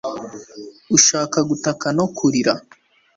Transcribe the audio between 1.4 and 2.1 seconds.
gutaka no